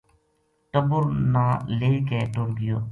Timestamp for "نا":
1.33-1.45